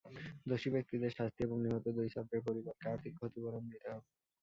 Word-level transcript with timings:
দোষী 0.45 0.69
ব্যক্তিদের 0.75 1.11
শাস্তি 1.17 1.39
এবং 1.43 1.57
নিহত 1.63 1.85
দুই 1.97 2.07
ছাত্রের 2.13 2.41
পরিবারকে 2.47 2.85
আর্থিক 2.87 3.13
ক্ষতিপূরণ 3.17 3.63
দিতে 3.71 3.87
হবে। 3.93 4.07